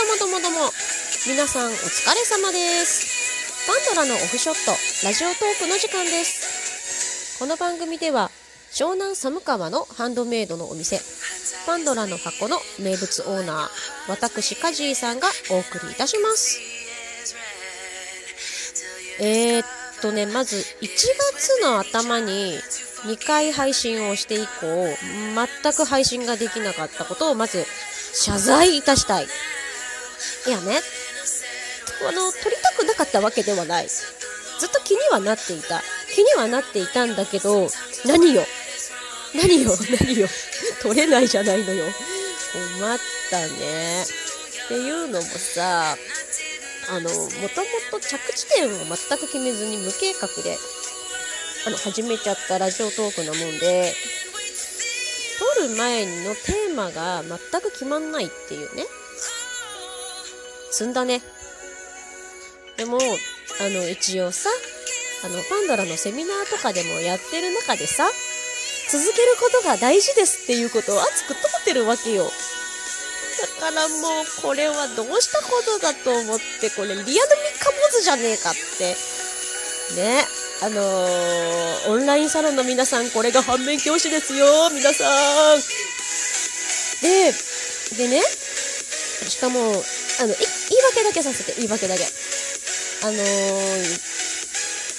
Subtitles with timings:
[0.00, 0.70] どもどもども。
[1.26, 3.66] 皆さんお疲れ様です。
[3.66, 4.72] パンドラのオフショット
[5.06, 7.38] ラジオトークの時間です。
[7.38, 8.30] この番組では
[8.72, 11.00] 湘南寒川のハンドメイドのお店
[11.66, 13.68] パンドラの箱の名物オーナー
[14.08, 16.58] 私カジーさんがお送りいたします。
[19.20, 19.66] えー、っ
[20.00, 22.54] とねまず1月の頭に
[23.04, 24.86] 2回配信をして以降
[25.62, 27.66] 全く配信ができなかったことをまず
[28.14, 29.26] 謝罪いたしたい。
[30.46, 30.80] いやね。
[32.08, 33.88] あの撮りたくなかったわけではない。
[33.88, 35.82] ずっと気にはなっていた。
[36.14, 37.68] 気にはなっていたんだけど
[38.06, 38.42] 何よ。
[39.34, 39.76] 何よ。
[40.00, 40.28] 何よ。
[40.82, 41.86] 撮れないじゃないのよ。
[42.78, 42.98] 困っ
[43.30, 44.02] たね。
[44.02, 45.96] っていうのもさ
[46.90, 47.28] あのもとも
[47.90, 50.56] と着地点を全く決めずに無計画で
[51.66, 53.92] あの始めちゃったラジオトークなもんで
[55.58, 58.84] 撮る前のテーマが全く決まんないっていうね。
[60.70, 61.20] 積んだね。
[62.76, 64.48] でもあの一応さ
[65.24, 68.08] あのパンドラのセミナーとかでもやってる中でさ
[68.90, 72.24] 続けることが大事ですっていうことを熱く問ってるわけよ。
[72.24, 77.14] だからもうこれはどうしたことだと思ってこれリアルミ
[77.58, 78.96] カモズじゃねえかって。
[79.96, 80.24] ね
[80.62, 85.04] あのー、オンラインサロンの皆さんこれが反面教師ですよ皆さ
[85.54, 85.60] ん。
[87.02, 87.32] で
[87.96, 88.22] でね
[89.28, 89.72] しかも
[90.20, 90.36] あの言い
[90.92, 92.04] 訳だけさせて言い訳だけ。
[92.04, 93.16] あのー、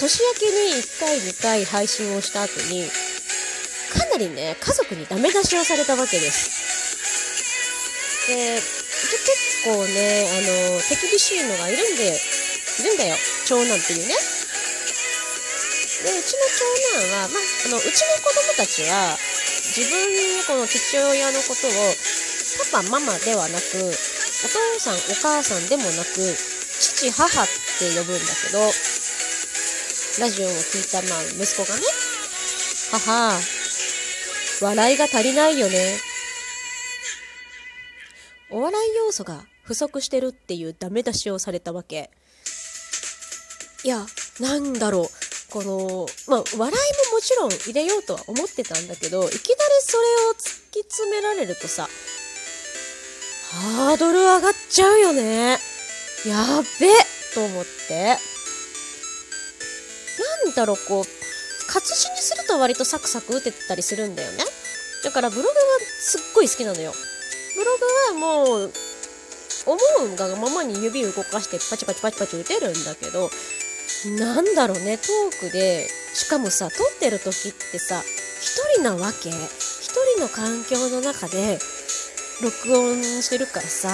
[0.00, 2.88] 年明けに1回2回配信をした後に
[3.92, 6.48] かなりね家族にダメ出しをされたわけです。
[8.32, 12.16] で結構ねあの手厳しいのがいるんでい
[12.88, 13.16] るんだよ。
[13.44, 14.14] 長男っていうね。
[16.00, 16.64] でうちの長
[16.96, 19.20] 男は、まあ、あのうちの子供たちは
[19.76, 21.92] 自分にこの父親のことを
[22.72, 23.92] パパママではなく
[24.42, 26.34] お父さんお母さんでもなく
[26.80, 27.46] 父母っ
[27.78, 28.58] て呼ぶんだけど
[30.20, 31.82] ラジオを聞いた、まあ、息子がね
[32.90, 33.32] 母
[34.62, 35.96] 笑いが足りないよね。
[38.50, 42.10] お笑い要素が不足してるっていうダメ出しをされたわけ。
[43.84, 44.04] いや
[44.40, 45.08] なんだろう。
[45.50, 46.72] このまあ笑いもも
[47.20, 49.40] ちろん入れようとは思ってたんだけどいきなり
[49.80, 51.88] それを突き詰められるとさ
[53.52, 55.58] ハードル上がっちゃうよね。
[56.24, 56.88] やっべ
[57.34, 58.16] と思って。
[60.44, 61.04] なんだろう、こう、
[61.66, 64.44] 活字にすると割とサクサク打てたりするんだよね。
[65.02, 65.54] だからブログは
[66.00, 66.92] すっごい好きなのよ。
[67.56, 67.76] ブロ
[68.12, 68.72] グはもう、
[69.66, 69.78] 思
[70.14, 73.30] うがままに指動かしてパチパチパチパチ打てるんだけど、
[74.18, 78.02] なんだろうね、トークで、しかもさ、撮ってる時ってさ、
[78.40, 79.28] 一人なわけ？
[79.28, 81.58] 一人の環境の中で、
[82.42, 83.88] 録音してるからさ、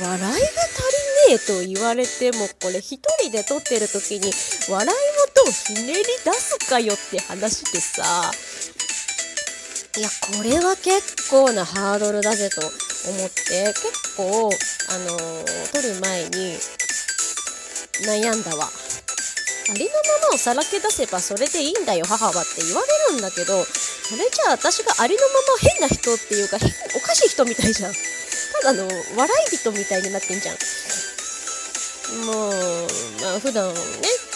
[0.00, 4.32] 笑いが足りねえと言われても、これ一人で撮ってる時に、
[4.70, 4.90] 笑い
[5.34, 8.30] 事をひねり出すかよって話でさ、
[9.96, 14.48] いや、これは結構なハードルだぜと思って、結構、
[14.90, 16.56] あのー、撮る前に
[18.06, 18.68] 悩んだわ。
[19.70, 19.90] ありの
[20.22, 23.66] ままをさらけ出せばそれでいいんだよ、母はって言われるんだけど、
[24.08, 26.56] それじゃあ私がありのまま変な人っていうか
[26.96, 27.92] おかしい人みたいじゃん。
[28.62, 30.56] ただの笑い人みたいになってんじゃん。
[32.24, 32.52] もう
[33.20, 33.80] まあ普段ね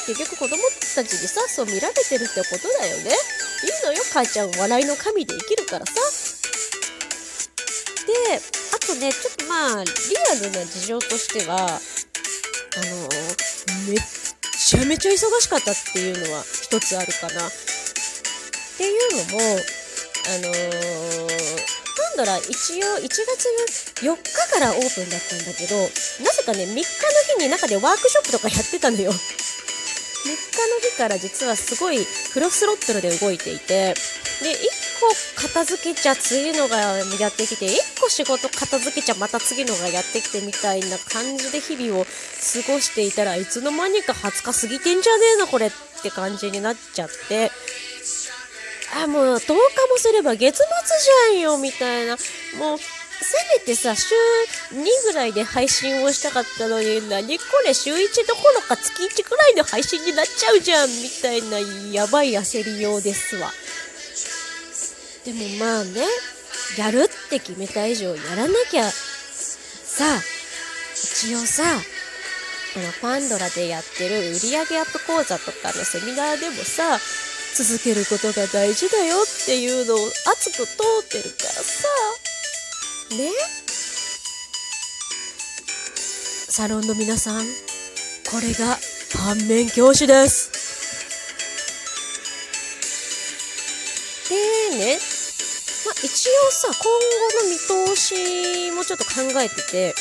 [0.07, 0.57] 結局子供
[0.95, 3.17] たちにさそう見られてるってことだよね。
[3.65, 5.93] いいのよ母ちゃん笑いの神で生きるからさ。
[8.05, 8.13] で
[8.77, 9.91] あとねちょっとまあリ
[10.33, 11.79] アルな事情としてはあの
[13.89, 13.99] めっ
[14.59, 17.49] ちゃめちゃ忙しかったっていうのは一つあるかな。
[18.83, 26.83] っていうのも、あのー、パンドラ一応1月4日からオープンだったんだけど、なぜかね、3日の
[27.39, 29.13] 日に中でワークショップとかやってたのよ。
[29.13, 29.23] 3日
[30.27, 33.95] の日から実はすごいフロスロットルで動いていて、
[34.43, 34.57] で、1
[35.37, 36.79] 個片付けちゃ次のが
[37.21, 42.11] やってきて、1個仕事片付けちゃまた次のがやってきてみたいな感じで日々を過
[42.67, 45.71] ごしていたらいつの間にか20日過ぎてんじゃねえのこれっ
[46.03, 47.53] て感じになっちゃって、
[48.95, 49.59] あ、もう10日も
[49.97, 50.65] すれば月末
[51.33, 52.17] じゃんよ、みたいな。
[52.59, 54.15] もう、せめてさ、週
[54.75, 61.59] 2ぐらいで配信をしたかったのに、何これ週1どころか月1くらいの配信になっちゃうじゃん、みたいな
[61.93, 63.51] やばい焦りようですわ。
[65.25, 66.03] でもまあね、
[66.77, 70.23] やるって決めた以上やらなきゃ、さあ、
[70.95, 76.99] 一応さ、あの、パンドラでやってる売上アップ講座とかのセミナーでもさ、
[77.55, 80.73] 続けることが大事だよっていうのを熱く通
[81.05, 81.89] ってるからさ。
[83.17, 83.31] ね。
[86.49, 87.43] サロンの皆さん
[88.31, 88.79] これが
[89.17, 90.51] 反面教師です。
[94.29, 94.99] でね、
[95.87, 96.77] まあ、一応さ今
[97.31, 99.11] 後の見通しもちょっと考
[99.41, 99.95] えてて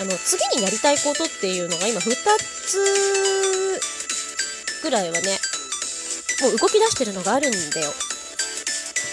[0.00, 2.14] あの次にやりたいことっていうのが今2
[2.66, 2.78] つ
[4.82, 5.39] ぐらいはね
[6.40, 7.92] もう動き出してるのがあるんだよ。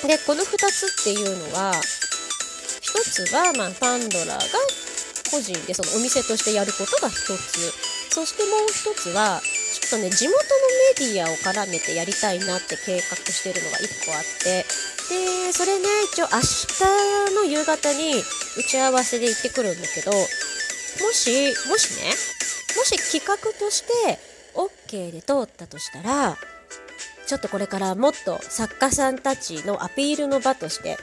[0.08, 4.40] でこの2つっていうのは1つは、まあ、パンドラが
[5.32, 7.74] 個人でそのお店としてやることが1つ。
[8.10, 10.42] そしてもう1つはちょっとね地元の
[11.00, 14.66] メディアを絡めてやりたいなって計画してるのが1個あって。
[15.10, 18.24] でそれね一応明日の夕方に
[18.58, 20.18] 打ち合わせで行ってくるんだけども
[21.14, 22.10] しもしね
[22.76, 24.20] もし企画として
[24.54, 26.38] OK で通ったとしたら
[27.28, 30.98] ちょっとこれからもっと作家さんたちのアピールの場として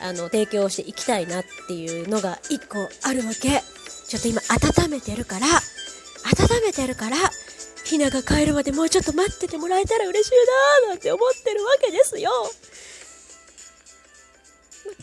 [0.00, 3.62] あの提供していきたいなっていうのが1個あるわけ。
[4.08, 7.16] ちょっと今温めてるから温めてるから
[7.84, 10.34] ひなが帰るまでもうちょっと待っててもらえたら嬉しい
[10.86, 12.30] なーなんて思ってるわけですよ。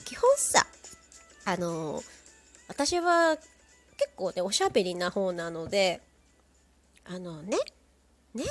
[0.05, 0.65] 基本さ
[1.45, 2.03] あの、
[2.67, 3.37] 私は
[3.97, 6.01] 結構ねおしゃべりな方なので
[7.05, 7.57] あのね
[8.33, 8.43] ね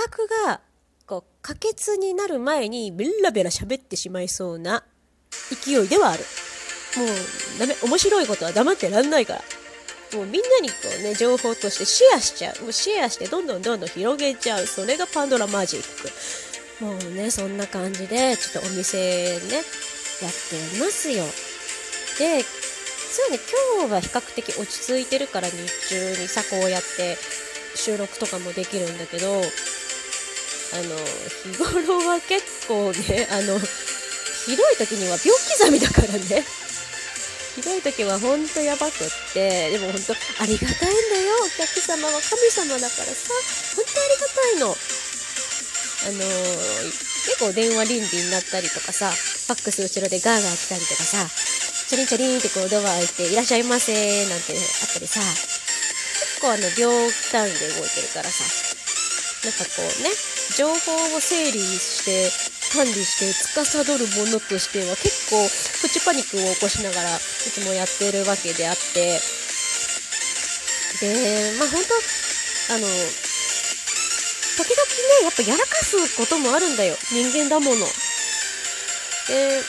[0.00, 0.60] 企画が
[1.06, 4.84] こう可決になる前にベラベラ喋ってしまいそうな
[5.64, 6.24] 勢いではある。
[6.96, 9.42] もうダメ面白いことは黙ってらんないから。
[10.12, 12.62] もうみんなにこうね情報としてシェアしちゃう。
[12.62, 14.66] もうシェアしてどんどんどんどん広げちゃう。
[14.66, 15.82] それがパンドラマジッ
[16.80, 16.84] ク。
[16.84, 21.24] もうねそんな感じでちょっとお店ねやってますよ。
[22.18, 23.38] でそうね
[23.78, 25.56] 今日は比較的落ち着いてるから日
[25.88, 27.16] 中にさこうやって
[27.74, 29.42] 収録とかもできるんだけど
[30.72, 30.96] あの
[31.52, 33.58] 日頃は結構ね あの
[34.46, 36.46] ひどい時には秒刻みだからね。
[37.56, 41.36] ひどい時はほんとやばくってでもほんとありがたいんだよ。
[41.44, 43.14] お客様は神様だからさ。
[43.76, 44.76] ほんとありがたいの。
[46.02, 46.18] あの
[47.26, 51.28] 結構電話倫理になったりとかさファックス後ろでガーガー来たりとかさ
[51.88, 53.92] チャリンチャリンってこうドア開いていらっしゃいませ
[54.26, 55.20] なんてあったりさ。
[56.40, 56.88] 結構あの秒
[57.30, 58.69] 単位で動いてるからさ。
[59.40, 60.12] なんかこうね
[60.56, 62.28] 情報を整理して
[62.76, 65.48] 管理して司るものとしては結構
[65.80, 69.18] プチパニックを起こしながらいつもやってるわけであって。
[71.00, 72.84] でまあ本当あの
[74.60, 74.84] 時々
[75.22, 76.94] ねやっぱやらかすこともあるんだよ。
[77.10, 77.86] 人間だもの。
[79.28, 79.62] で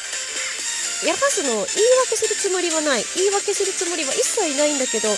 [1.08, 1.66] やらかすのを言い
[2.04, 3.06] 訳するつもりはない。
[3.16, 5.16] 言い訳するつもりは一切ないんだけどあ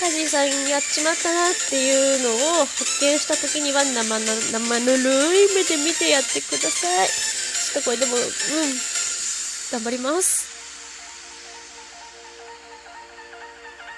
[0.00, 7.08] カジさんやっちまったなっていうのを発見した時には生生ぬるい目で見てやってください。
[7.08, 8.24] ちょっとこれでもうん
[9.70, 10.48] 頑張ります。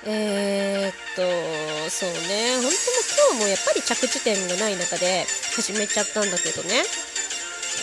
[0.04, 1.22] えー、っと
[1.88, 2.56] そうね。
[2.56, 2.72] 本当も
[3.30, 6.82] 今日もやっぱり着地点がない中で始めちゃったんだけどね。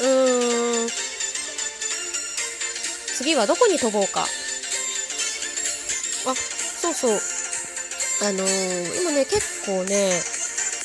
[0.01, 0.89] うーん。
[3.15, 4.27] 次はどこに飛ぼうか。
[6.27, 7.38] あそうそう。
[8.21, 10.11] あのー、今ね、結構ね、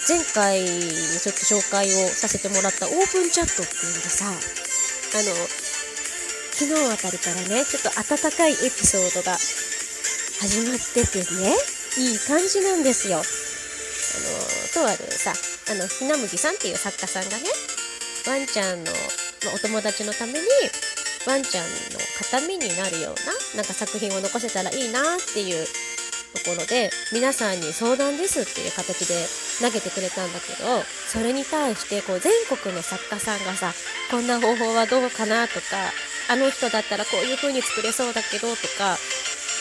[0.06, 0.68] 前回に
[1.18, 5.34] ちょっと紹介をさせてもらったオープンチャットっていうのがさ、あの、
[6.54, 11.58] 昨日あたりからね、ちょっと温かいエピソードが始まっててね、
[11.98, 13.18] いい感じなんですよ。
[13.18, 13.26] あの、
[14.70, 17.50] とあるさ、あの、ひなむぎさんっていう作家さんがね、
[18.30, 20.38] ワンちゃんの、まあ、お友達のために、
[21.26, 25.66] ワンちゃんの形見になるような、なんか作品を残せたらいいなっていう
[26.34, 29.14] ところで皆さんに相談ですっていう形で
[29.62, 33.72] 投げてくれたんだけどそれに対してこう全国の作家さんがさ
[34.10, 35.94] こんな方法はどうかなとか
[36.28, 38.98] あの人だったらこういう風に作れそうだけどとか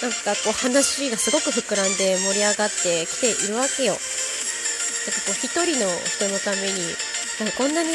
[0.01, 3.94] なんかこう話がすごく膨らんで盛り上がってきているわけよ。
[3.94, 6.84] なんかこう一人の人のために
[7.39, 7.89] なんかこんなに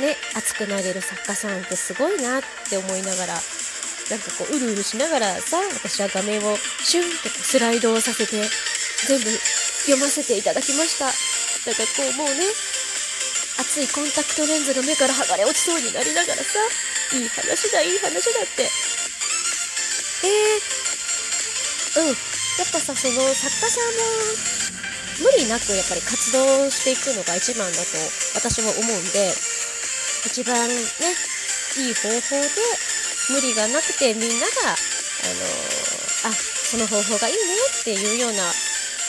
[0.00, 3.34] ね熱くなれる作家さんってすごいなって思いながら
[4.10, 8.36] なんかこううるうるしながらさ私は画面をシュンってスライドをさせて
[9.08, 9.24] 全部
[9.88, 11.06] 読ませていただきました。
[11.06, 12.44] だかこうもうね
[13.58, 16.58] 熱いコンタクトレンズが目から剥がれ落ちそうになりながらさ
[17.16, 18.68] いい話だいい話だって。
[20.24, 22.16] えー、うん。
[22.54, 27.98] やっぱさその作家さんも無理なくやっぱり活動していくのが一番だと
[28.38, 29.34] 私は思うんで
[30.26, 30.74] 一番ね
[31.82, 32.93] いい方法で
[33.30, 37.40] 無理がなくてみんなが、あのー、あ、その方法がいいね
[37.80, 38.42] っていうような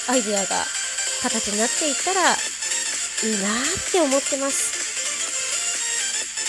[0.10, 0.64] アイデアが
[1.22, 4.86] 形になっていったらいいなって思ってます。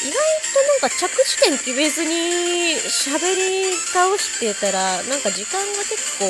[0.05, 6.27] 意外となんか着地点決めずに喋り倒してたらなんか時間が結構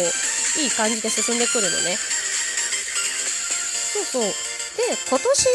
[0.63, 1.97] いい感じで進んでくるのね
[3.93, 4.31] そうそうで
[5.09, 5.47] 今年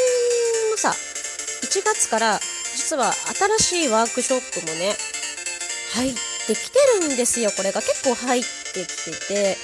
[0.71, 2.39] のさ1月から
[2.75, 3.13] 実は
[3.59, 4.93] 新しいワークショップもね
[5.95, 6.13] 入っ
[6.47, 7.51] てきてるんですよ。
[7.55, 9.57] これが結構入ってきてて。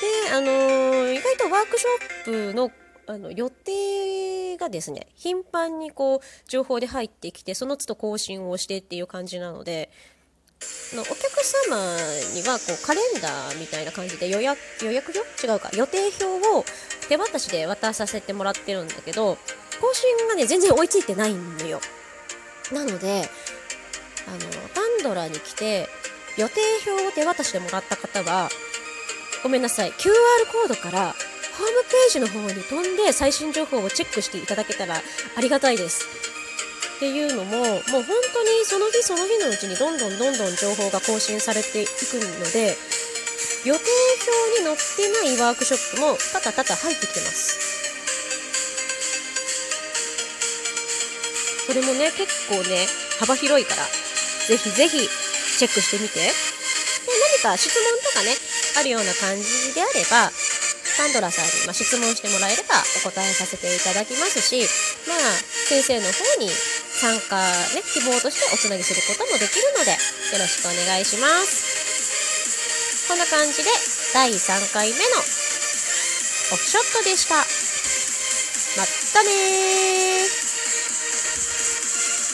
[0.00, 2.70] であのー、意外とワークショップの
[3.06, 9.90] あの予定がですね頻繁にこう情報で入ってきてその都度更新をしてっていう感じなので
[10.94, 11.96] のお客様
[12.34, 15.70] にはこうカレンダーみたいな感じで予約予約表違うか。
[15.74, 16.64] 予定表を
[17.08, 19.38] 手渡しで渡させてもらってるんだけど
[19.80, 21.80] 更新がね全然追いついてないのよ。
[22.72, 23.22] なので
[24.26, 24.38] あの
[25.00, 25.88] ンドラに来て
[26.36, 28.48] 予定表を手渡しでもらった方は
[29.42, 30.12] ごめんなさい QR
[30.52, 31.14] コードから
[31.58, 36.06] ホームページの方に飛んで最新情報をチェックしていただけたらありがたいです。
[36.98, 38.02] っていうのも、もう本
[38.34, 42.76] 当にその日その日のうちにどんどんどんどん情報が更新されていくので、
[43.64, 43.80] 予定
[44.54, 47.58] 表に載ってないワークショップもただただ入ってきてます。
[51.66, 52.86] それもね、結構ね、
[53.20, 53.82] 幅広いから、
[54.48, 54.96] ぜひぜひ
[55.58, 56.24] チェックしてみて。
[56.24, 56.32] で、
[57.44, 58.32] 何か質問とかね、
[58.80, 60.32] あるような感じであれば、
[60.96, 64.64] サンドラさんに、ま質問してもらえればお答えさせていただきますし、
[65.06, 65.18] まあ、
[65.68, 67.36] 先生の方に参加、
[67.76, 69.96] ね、希望としておつなぎすることもできるので、よ
[70.40, 73.06] ろしくお願いします。
[73.06, 73.70] こんな感じで、
[74.14, 75.04] 第3回目の
[76.52, 77.36] オフショットでした。
[78.76, 80.47] またね